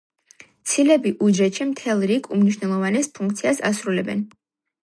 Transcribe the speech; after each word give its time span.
ცილები 0.71 1.11
უჯრედში 1.27 1.67
მთელ 1.73 2.01
რიგ 2.13 2.31
უმნიშვნელოვანეს 2.39 3.13
ფუნქციას 3.19 3.65
ასრულებენ. 3.71 4.29